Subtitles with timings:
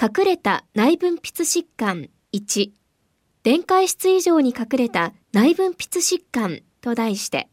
[0.00, 2.72] 隠れた内分泌疾患1
[3.44, 7.48] 電解質異常に隠れた内分泌疾患と題して。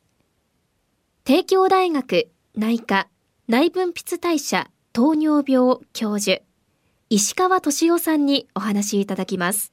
[1.24, 3.08] 帝京大学内科
[3.48, 6.42] 内分泌代謝糖尿病教授。
[7.10, 9.72] 石川敏夫さんにお話しいただきます。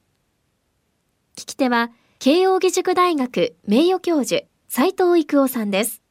[1.37, 6.03] 聞き手は慶應義塾大学名誉教授斉藤育夫さんです。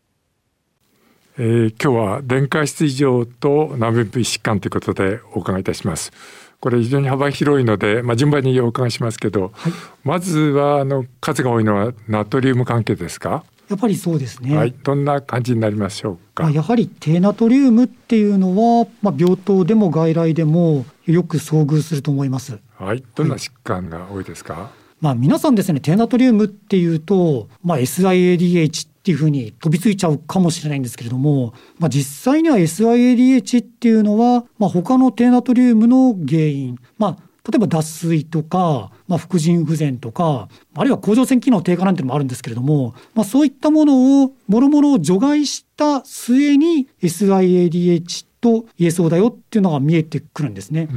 [1.36, 6.12] えー、今日は電解質異常と内分泌疾患ということでお伺いいたします。
[6.60, 13.44] これ非常に幅広いので、まあ、順番にお伺いしますけど、はい、まずはあの数が多いのはナトリウム関係ですか？
[13.68, 14.56] やっぱりそうですね。
[14.56, 16.50] はい、どんな感じになりましょうか？
[16.50, 22.58] やはり低ナトリウムっていうのは、まあ、病棟でも外来でもよく遭遇すると思います。
[22.76, 24.54] はい、どんな疾患が多いですか？
[24.54, 24.68] はい、
[25.00, 50.88] まあ、皆さんですね、低ナトリウムっていうと、まあ、SIADH っていうふうに飛びついちゃうかもしれないんですけれども、まあ、実際には SIADH っていうのは、まあ、他の低ナトリウムの原因、まあ、例えば脱水とか、まあ、副腎不全とか、あるいは甲状腺機能低下なんていうのもあるんですけれども、まあ、そういったものを、もろもろを除外した末に SIADH と言えそうだよっていうのが見えてくるんですね。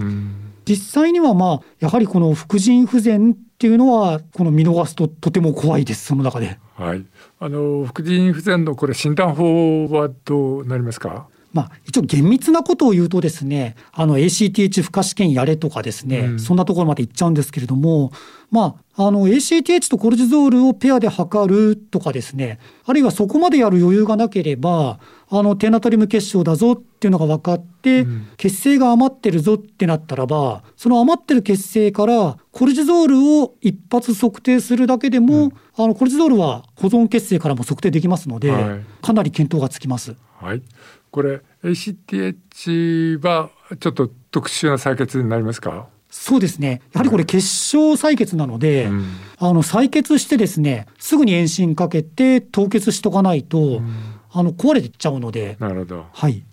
[0.65, 6.57] 実際にはまあやはりこの副腎不全っていうのはこの見逃すととても怖いですその中で。
[6.73, 7.05] はい。
[7.39, 11.27] あの副腎不全のこれ診断法はどうなりますか？
[11.53, 18.11] まあ、一応厳密なことを言うとですね、あの ACTH 負荷試験やれとかですね、うん、そんなところまで行っちゃうんですけれども、
[18.51, 40.15] まあ、あの ACTH とコルチゾールをペアで測るとかですね、あるいはそこまでやる余裕がなければ、あの低ナトリウム結晶だぞっていうのが分かって、うん、血清が余ってるぞってなったらば、その余ってる血清からコルチゾールを一発測定するだけでも、うん、あのコルチゾールは保存血清からも測定できますので、はい、かなり見当がつきます。
[40.39, 40.61] はい
[41.11, 43.49] これ ACTH は
[43.79, 45.87] ちょっと特殊な採血になりますか？
[46.09, 46.81] そうですね。
[46.91, 49.05] やはりこれ結晶採血なので、うん、
[49.37, 53.93] あの採血してですね、すぐに遠心かけて凍結しとかないと、うん、
[54.31, 55.55] あの壊れていっちゃうので。
[55.59, 56.05] なるほど。
[56.11, 56.43] はい。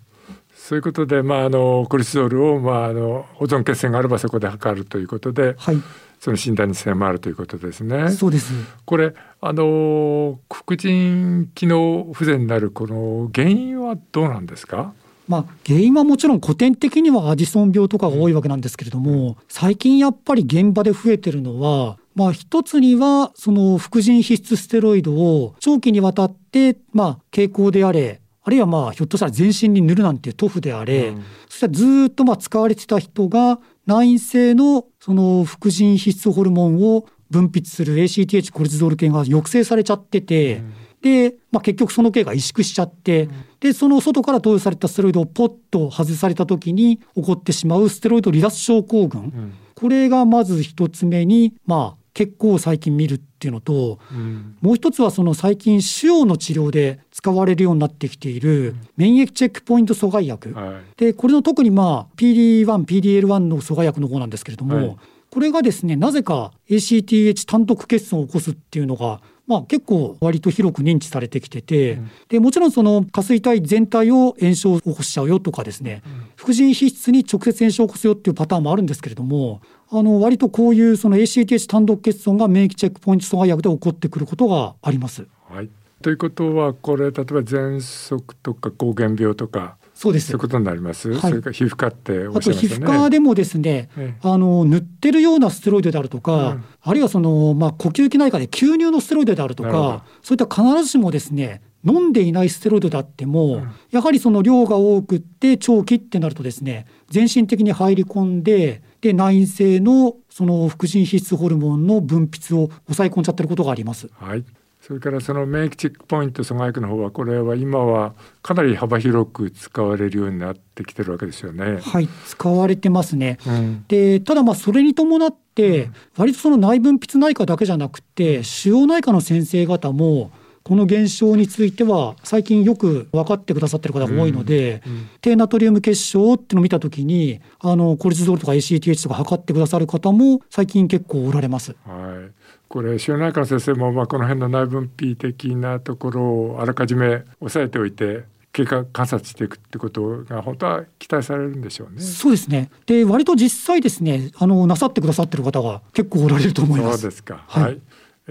[0.55, 5.81] そういうことで、まあ、あのコルチゾールを、まあ、あの保存血栓があればそこで測るということで、はい、
[6.19, 8.09] その診断に迫るということですね。
[8.09, 8.53] そうです。
[8.85, 14.93] これあの副腎機能不全になるこの原因はどうなんですか？
[15.29, 33.59] まあ、原因はもちろん古典的にはアジソン病とかが多いわけなんですけれども、最近やっぱり現場で増えてるのは、まあ、一つにはその副腎皮質ステロイドを長期にわたって、まあ、経口であれあるいはまあひょっとしたら全身に塗るなんていう塗布であれ、うん、そしてずっとまあ使われてた人が
[33.89, 64.97] 内因性のその副腎皮質ホルモンを分泌する ACTH コルチゾール系が抑制されちゃってて、うん、で、まあ、結局その系が萎縮しちゃって、うん、でその外から投与されたステロイドをポッと外された時に起こってしまうステロイド離脱症候群、うん、これがまず一つ目にまあ結構最近見るっていうのと、うん、もう一つはその最近腫瘍の治療で使われるようになってきている免疫チェックポイント阻害薬、はい、でこれの特にまあ PD1、PDL1 の阻害薬の方なんですけれども、はい、
[65.31, 79.61] これがですねなぜか ACTH 単独欠損を起こすっていうのがまあ、結構割と広く認知されてきてて、うん、でもちろんその下垂体全体を炎症を起こしちゃうよとかですね、うん、副腎皮質に直接炎症を起こすよっていうパターンもあるんですけれども
[79.91, 85.27] あの割とこういうその ACTH 単独欠損が免疫チェックポイント阻害薬で起こってくることがあります。
[85.49, 85.69] はい、
[86.01, 90.27] ということはこれ例えば喘息とか膠原病とかそうです。
[90.27, 91.09] そういうことになります？
[91.09, 92.67] はい、それから皮膚科っておっしゃいまね。
[92.67, 101.61] あと皮膚科でもですね、ええ、あの塗ってるようなステロイドであるとか、うん、あるいはそのまあ呼吸器内科で吸入のステロイドであるとか、そういった必ずしもですね。
[101.85, 114.09] 飲んでいないステロイドであっても、うん、やはりその量が多くって長期ってなるとですね全身的に入り込んでで内因性のその副腎皮質ホルモンの分泌を抑え込んじゃってることがあります。
[114.13, 114.43] はい
[114.81, 121.79] それからその免疫チェックポイント阻害薬の方はこれは今はかなり幅広く使われるようになってきてるわけですよね。
[121.81, 123.37] はい使われてますね。
[123.45, 130.31] うん、でただまあそれに伴って割とその内分泌内科だけじゃなくて腫瘍内科の先生方も
[130.69, 141.75] この現象については最近よく分かってくださってる方が多いので、うんうん、低ナトリウム結晶っていうのを見た時にあのコルチゾールとか ACTH とか測ってくださる方も最近結構おられます。
[141.87, 142.31] はい
[142.67, 151.99] これ腫瘍内科の先生もまあこの辺の内分泌的なところをあらかじめ押さえておいて経過観察していくってことが本当は期待されるんでしょうね。
[151.99, 152.69] そうですね。
[152.85, 156.99] で割と実際ですねあのなさってくださってる方が結構おられると思います。
[156.99, 157.43] そうですか。
[157.47, 157.81] はい、はい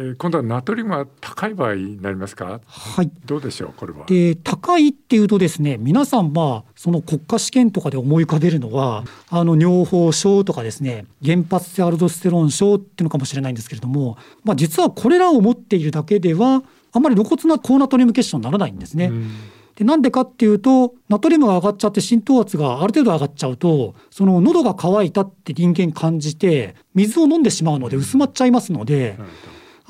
[0.01, 2.61] えー、今度はナトリウムが高い場合になりますか？
[2.65, 3.11] はい。
[3.27, 4.07] どうでしょうこれは？
[4.07, 9.03] で高いっていうとですね皆さんまあその国家試験とかで思い浮かべるのは、
[9.33, 16.63] うん、あの尿胞症とかですね原発性アルドステロン症っていうのかもしれないんですけれども、まあ実はこれらを持っているだけでは
[16.93, 19.07] あまり露骨な高ナトリウム結晶にならないんですね。
[19.07, 19.31] うん
[19.79, 29.17] でなんでかっていうとナトリウムが上がっちゃって浸透圧がある程度上がっちゃうとその喉が渇いたって人間感じて水を飲んでしまうので薄まっちゃいますので。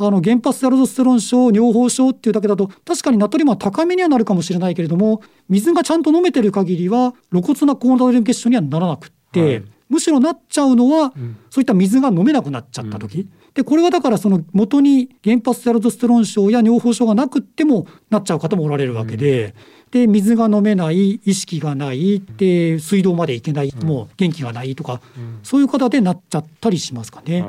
[0.01, 19.47] あの原発アルドステロン症尿胞症っていうだけだと確かにナトリウムは高めにはなるかもしれないけれども水がちゃんと飲めてる限りは露骨な高ナトリウム結晶にはならなくって、はい、むしろなっちゃうのは、うん、そういった水が飲めなくなっちゃった時、うん、でこれはだからその元に原発性アルドステロン症や尿胞症がなくってもなっちゃう方もおられるわけで。
[19.47, 19.53] うん。
[19.91, 25.01] で水が飲めない意識がないで水道まで行けない、もう元気がないとか、
[25.43, 27.43] そういう方でなっちゃったりしますかね。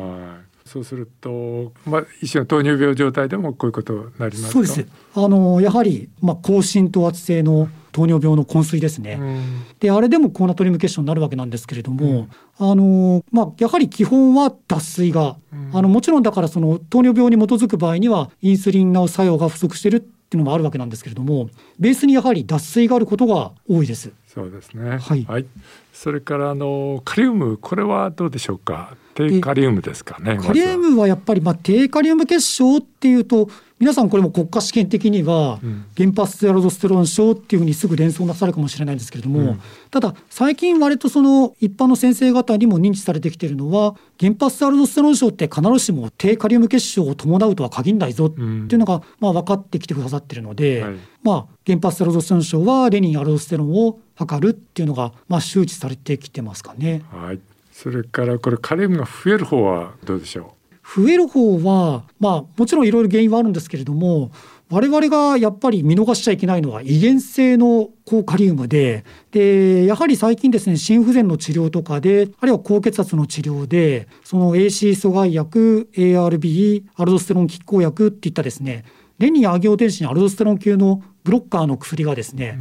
[0.69, 4.85] そうすると、まあ、一種の糖尿病状態でもこういうことになりますそうです。
[5.15, 21.49] あのやはり、まあ、高浸透圧性の糖尿病の昏睡ですね、うん、であれでも高ナトリウム結晶になるわけなんですけれども、うん、あのまあ、やはり基本は脱水が、うん、あのもちろんだからその糖尿病に基づく場合にはインスリンの作用が不足してるっていうのもあるわけなんですけれども
[21.79, 24.11] ベースにやはり脱水があることが多いです。
[24.27, 24.97] そうですね。
[24.97, 25.25] はい。
[25.25, 25.45] はい、
[25.91, 28.95] それからあのカリウムこれはどうでしょうか？
[29.15, 30.37] 低カリウムですかね。
[30.37, 33.49] カリウムはやっぱりまあ低カリウム結晶っていうと
[33.79, 35.59] 皆さんこれも国家試験的には
[35.97, 57.03] 原発性アルドステロン症っていうふうにすぐ連想なさるかもしれないんですけれども、うん、ただ最近割とその一般の先生方にも認知されてきているのは原発性アルドステロン症って必ずしも低カリウム結晶を伴うとは限らないぞっていうのがまあ分かってきてくださってるので、はい、まあ原発性アルドステロン症はレニンアルドステロンを測るっていうのがまあ周知されてきてますかね。
[57.13, 57.39] はい。
[57.71, 60.58] それからこれカリウムが増える方はどうでしょう？
[60.95, 64.31] 増える方は、まあ、もちろんいろいろ原因はあるんですけれども
[64.71, 78.83] 我々がやっぱり見逃しちゃいけないのは遺伝性の高カリウムででやはり最近ですね心不全の治療とかであるいは高血圧の治療でその AC 阻害薬 ARB アルドステロン拮抗薬っていったですね
[79.19, 82.57] レニンアギオデンシンアルドステロン級のブロッカーの薬がですね、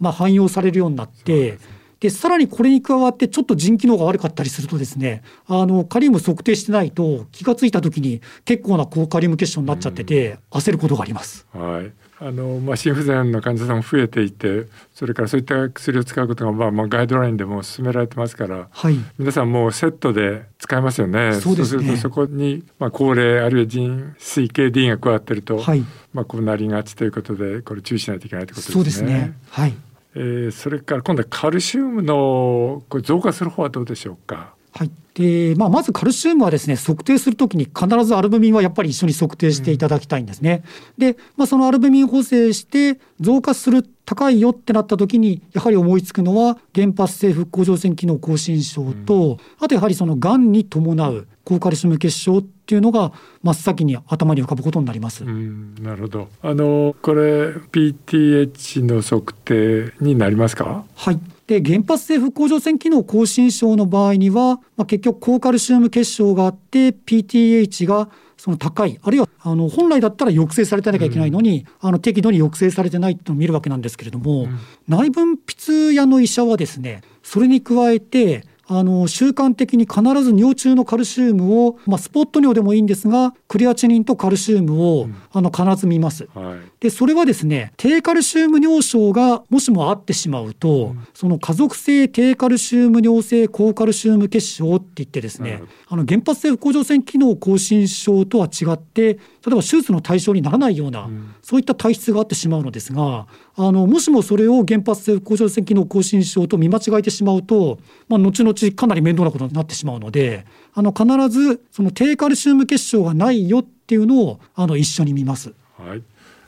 [0.00, 1.58] まあ、汎用されるようになって。
[2.00, 11.46] でさらにこれに加わってちょっと腎機能が悪かったりするとですねあのカリウム測定してないと気が付いた時に結構な高カリウム結晶になっちゃってて、焦ることがあります。
[11.52, 11.92] はい。
[12.20, 21.34] あのまあ、心不全の患者さんも増えていてそれからそういった薬を使うことが、まあ、まあガイドラインでも勧められてますから、はい、皆さんもうセットで使えますよね。
[21.34, 21.84] そうですね。
[21.84, 28.74] るとそこに、まあ、高齢あるいは腎水系 D が加わってると、はい、まあ、こうなりがちということでこれ注意しないといけないということですね。
[28.74, 29.38] そうですね。
[29.50, 29.74] はい
[30.20, 34.54] えー、それから今度はカルシウムのこれ増加する方はどうでしょうか？
[34.72, 40.62] はいでまあ、まずカルシウムはですね測定するときに必ずアルブミンはやっぱり一緒に測定していただきたいんですね。
[40.96, 53.10] うん、で、まあ、そのアルブミン補正して増加する高いよってなった時にやはり思いつくのは原発性復興乗船機能亢進症と、うん、あとやはりそのがんに伴う高カルシウム結晶っていうのが
[53.42, 55.24] 真っ先に頭に浮かぶことになります。
[55.24, 56.28] なるほど。
[56.42, 60.84] あのこれ PTH の測定になりますか？
[60.94, 61.18] はい。
[61.46, 86.28] で原発性復興乗船機能亢進症の場合には、まあ、結局高カルシウム結晶があって PTH がその高いあるいはあの本来だったら抑制されてなきゃいけないのに、うん、あの適度に抑制されてないっていうのを見るわけなんですけれども、うん、内分泌屋の医者はですねそれに加えてあの習慣的に必ず尿中のカルシウムを、まあ、スポット尿でもいいんですがクレアチニンとカルシウムを、うん、あの必ず見ます。
[86.34, 99.18] はい、でそれはですね低カルシウム尿症がもしもあってしまうと、うん、その家族性低カルシウム尿性高カルシウム結晶って言ってですね、あの原発性不甲状腺機能亢進症とは違って例
[99.48, 115.54] えば手術の対象にならないような、うん、そういった体質があってしまうのですがあのもしもそれを原発性不甲状腺機能亢進症と見間違えてしまうと、まあ、後々かなり面倒なことになってしまうのであの必ずその低カルシウム結晶がないよっていうのをあの一緒に見ます。
[115.78, 116.02] はい、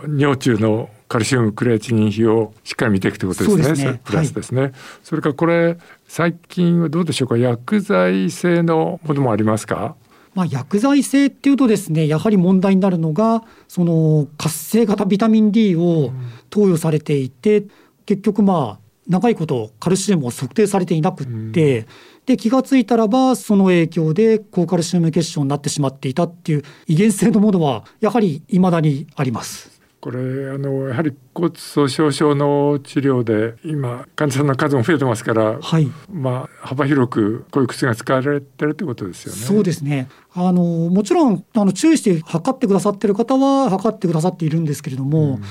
[0.07, 3.77] 尿中のカルシウムクレアチニン比をしっかり見ていくということですね。
[3.77, 4.01] すね。
[4.05, 5.77] プラスですね、はい、それからこれ
[6.07, 7.37] 最近はどうでしょうか？
[7.37, 9.97] 薬剤性のものもありますか？
[10.35, 16.13] まあ、薬剤性っていうとですねやはり問題になるのがその活性型ビタミン D を
[16.51, 17.65] 投与されていて、
[18.07, 21.89] 結局まあ長いことカルシウムを測定されていなくって、
[22.27, 29.80] で気が付いたらばその影響で高カルシウム結晶になってしまっていたっていう遺伝性のものはやはり未だにあります。
[30.01, 30.19] これ
[30.51, 39.39] あのやはり骨粗しょう症の治療で今患者さんの数も増えてますから、はい、まあ幅広くこういう薬が使われてるってことですよね。
[39.39, 40.09] そうですね。
[40.33, 45.21] あのもちろんあの注意して測ってくださってる方は測ってくださっているんですけれども。
[45.21, 45.43] うん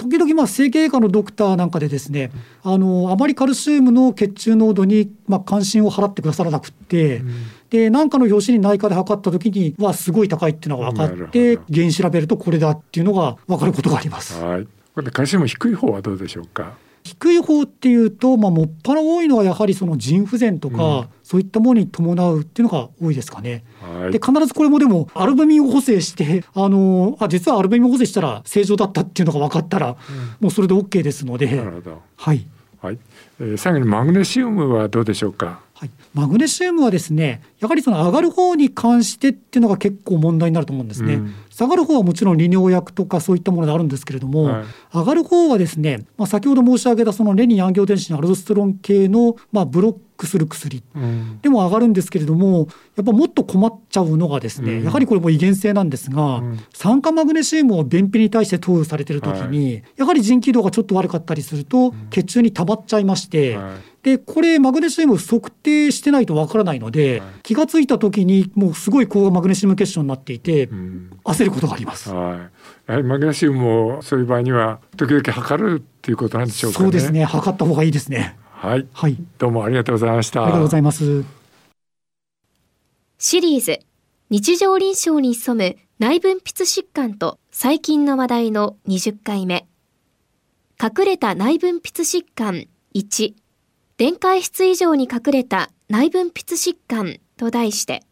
[0.00, 2.30] 時々まあ整形外科のドクターなんかでですね
[2.62, 7.34] あのあまりカルシウムの血中濃度にまあ関心を払ってくださらなくって、うん、
[7.68, 14.42] で何かの表紙に内科で測った時にはすごい高いっていうのが分かって原因調べるとこれだっていうのが分かることがあります。
[14.42, 16.74] はい、これカルシウム低い方はどうでしょうか？
[17.02, 23.64] 低い方っていうと、まあ、もっぱら多いのはやはりその腎不全とか、うん、そういったものに伴うっていうのが多いですかね。
[23.80, 29.96] はい、で必ずこれもでもアルブミン補正してあのあ実はアルブミン補正したら正常だったっていうのが分かったら、うん、
[30.40, 31.46] もうそれで OK ですので。
[32.16, 32.46] はい、
[32.80, 32.98] はい
[33.40, 35.60] えー、最後にマグネシウムはどうでしょうか？
[35.80, 41.14] はい、マグネシウムはですねやはりその上がる方に関してっていうのが結構問題になると思うんですね。
[41.14, 50.82] うん、下がる方はもちろん利尿薬とかそういったものであるんですけれども、はい、上がる方はですね、まあ、先ほど申し上げたそのレニンアンギオテンシンアルドステロン系のまあブロックする薬。
[51.40, 63.72] でも上がるんですけれどもやっぱもっと困っちゃうのがですね、うん、やはりこれも遺伝性なんですが、うん、酸化マグネシウムを便秘に対して投与されてる時に、はい、やはり腎気道がちょっと悪かったりすると血中に溜まっちゃいまして、はい。
[64.02, 72.10] でこれマグネシウム測定してないとわからないので、はい、気が付いた時にもうすごい高マグネシウム結晶になっていて、うん、焦ることがあります。
[72.10, 72.38] はい、
[72.86, 77.24] やはりマグネシウムをそういう場合には時々測るっていうことなんでしょうか、ね、そうですね。
[77.24, 78.38] 測った方がいいですね。
[78.60, 80.42] はい、はい、どうもありがとうございました。
[80.42, 81.24] ありがとうございます。
[83.16, 83.78] シリーズ
[84.28, 89.66] 日常臨床に潜む内分泌疾患と最近の話題の20回目
[90.78, 93.32] 隠れた内分泌疾患1
[93.96, 98.02] 電解質以上に隠れた内分泌疾患と題して、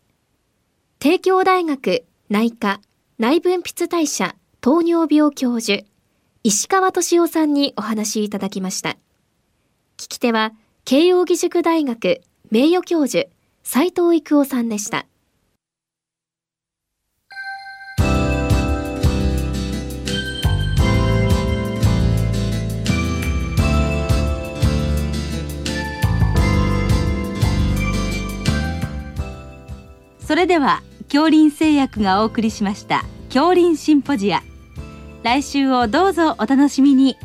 [0.98, 2.80] 帝京大学内科
[3.18, 5.84] 内分泌代謝糖尿病教授、
[6.42, 8.96] 石川敏夫さんにお話いただきました。
[9.98, 10.52] 聞き手は、
[10.84, 12.20] 慶應義塾大学
[12.52, 13.28] 名誉教授、
[13.64, 15.06] 斉藤育夫さんでした。
[30.20, 34.42] それでは恐林製薬がお送りしました恐林シンポジア
[35.22, 37.16] 来週をどうぞお楽しみに